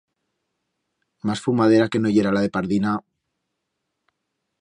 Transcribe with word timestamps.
Más 1.29 1.41
fumadera 1.43 1.87
que 1.95 1.99
no 1.99 2.13
yera 2.15 2.31
la 2.37 2.41
de 2.41 2.49
Pardina. 2.55 2.95